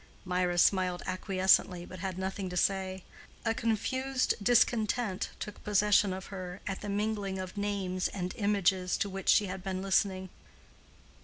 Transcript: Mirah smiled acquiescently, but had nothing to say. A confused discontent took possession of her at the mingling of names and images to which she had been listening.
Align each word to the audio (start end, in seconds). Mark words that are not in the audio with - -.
Mirah 0.25 0.57
smiled 0.57 1.03
acquiescently, 1.05 1.85
but 1.87 1.99
had 1.99 2.17
nothing 2.17 2.49
to 2.49 2.57
say. 2.57 3.03
A 3.45 3.53
confused 3.53 4.33
discontent 4.41 5.29
took 5.39 5.63
possession 5.63 6.11
of 6.11 6.25
her 6.33 6.59
at 6.65 6.81
the 6.81 6.89
mingling 6.89 7.37
of 7.37 7.55
names 7.55 8.07
and 8.07 8.33
images 8.35 8.97
to 8.97 9.07
which 9.09 9.29
she 9.29 9.45
had 9.45 9.63
been 9.63 9.83
listening. 9.83 10.29